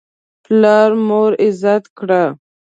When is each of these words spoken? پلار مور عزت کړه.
پلار 0.43 0.91
مور 1.07 1.31
عزت 1.45 1.83
کړه. 1.97 2.23